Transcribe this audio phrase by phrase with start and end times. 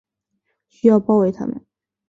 [0.67, 1.63] 需要包围他们